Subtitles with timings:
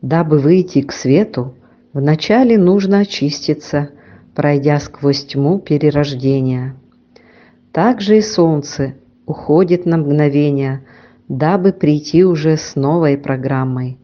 [0.00, 1.54] Дабы выйти к свету,
[1.92, 3.90] вначале нужно очиститься,
[4.34, 6.74] пройдя сквозь тьму перерождения.
[7.70, 8.94] Также и Солнце
[9.26, 10.84] уходит на мгновение,
[11.28, 13.98] дабы прийти уже с новой программой.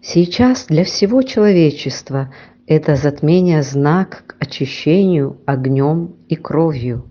[0.00, 2.32] Сейчас для всего человечества
[2.66, 7.04] это затмение знак к очищению огнем и кровью.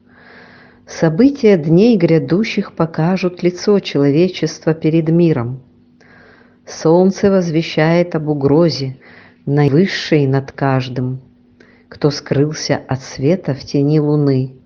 [0.87, 5.61] События дней грядущих покажут лицо человечества перед миром.
[6.65, 8.97] Солнце возвещает об угрозе,
[9.45, 11.21] наивысшей над каждым,
[11.87, 14.55] кто скрылся от света в тени луны–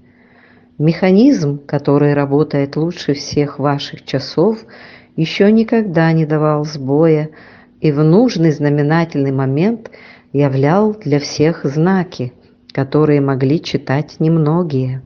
[0.78, 4.60] Механизм, который работает лучше всех ваших часов,
[5.16, 7.30] еще никогда не давал сбоя
[7.80, 9.90] и в нужный знаменательный момент
[10.34, 12.34] являл для всех знаки,
[12.74, 15.02] которые могли читать немногие.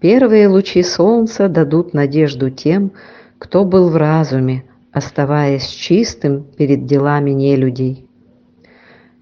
[0.00, 2.92] Первые лучи солнца дадут надежду тем,
[3.38, 8.08] кто был в разуме, оставаясь чистым перед делами нелюдей.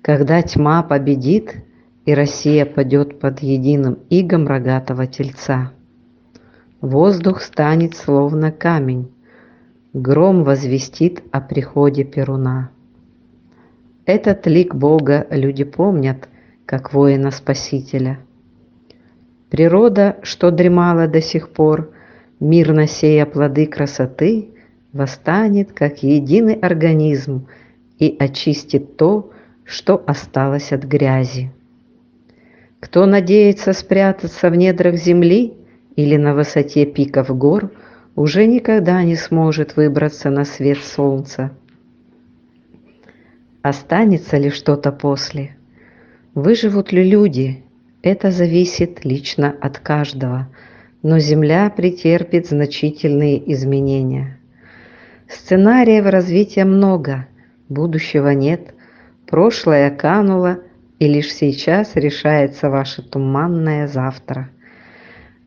[0.00, 1.56] Когда тьма победит,
[2.08, 5.72] и Россия падет под единым игом рогатого тельца.
[6.80, 9.12] Воздух станет словно камень,
[9.92, 12.70] гром возвестит о приходе Перуна.
[14.06, 16.30] Этот лик Бога люди помнят,
[16.64, 18.20] как воина-спасителя.
[19.50, 21.92] Природа, что дремала до сих пор,
[22.40, 24.48] мирно сея плоды красоты,
[24.94, 27.48] восстанет, как единый организм,
[27.98, 29.30] и очистит то,
[29.66, 31.52] что осталось от грязи.
[32.80, 35.54] Кто надеется спрятаться в недрах земли
[35.96, 37.72] или на высоте пиков гор,
[38.14, 41.52] уже никогда не сможет выбраться на свет солнца.
[43.62, 45.56] Останется ли что-то после?
[46.34, 47.64] Выживут ли люди?
[48.02, 50.48] Это зависит лично от каждого,
[51.02, 54.38] но Земля претерпит значительные изменения.
[55.28, 57.26] Сценариев развития много,
[57.68, 58.72] будущего нет,
[59.26, 60.60] прошлое кануло,
[60.98, 64.50] и лишь сейчас решается ваше туманное завтра.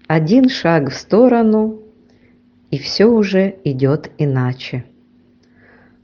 [0.07, 1.81] Один шаг в сторону,
[2.69, 4.85] и все уже идет иначе.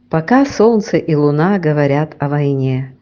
[0.10, 2.96] Пока Солнце и Луна говорят о войне,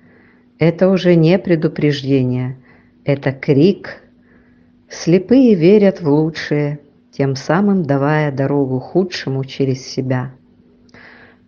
[0.57, 2.57] это уже не предупреждение,
[3.03, 4.01] это крик.
[4.89, 6.79] Слепые верят в лучшее,
[7.11, 10.31] тем самым давая дорогу худшему через себя.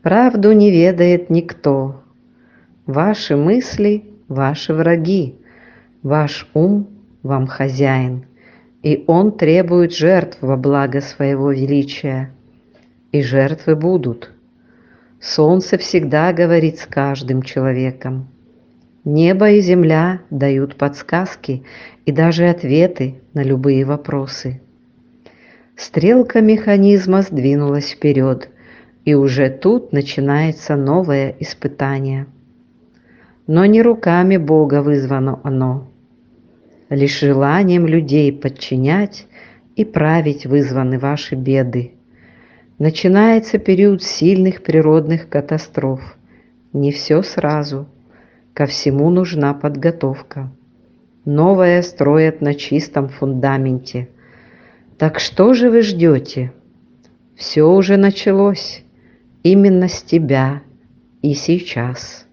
[0.02, 2.04] Правду не ведает никто.
[2.86, 5.36] Ваши мысли ваши враги,
[6.04, 6.88] ваш ум
[7.24, 8.26] вам хозяин,
[8.84, 12.32] и он требует жертв во благо своего величия,
[13.12, 14.32] и жертвы будут.
[15.20, 18.28] Солнце всегда говорит с каждым человеком.
[19.04, 21.64] Небо и земля дают подсказки
[22.06, 24.62] и даже ответы на любые вопросы.
[25.76, 28.50] Стрелка механизма сдвинулась вперед,
[29.06, 32.28] и уже тут начинается новое испытание–
[33.48, 35.90] но не руками Бога вызвано оно.
[36.90, 39.26] Лишь желанием людей подчинять
[39.76, 41.94] и править вызваны ваши беды.
[42.78, 46.18] Начинается период сильных природных катастроф.
[46.74, 47.88] Не все сразу.
[48.54, 50.52] Ко всему нужна подготовка.
[51.26, 54.10] Новое строят на чистом фундаменте.
[54.98, 56.54] Так что же вы ждете?
[57.36, 58.84] Все уже началось.
[59.44, 60.62] Именно с тебя
[61.22, 62.27] и сейчас.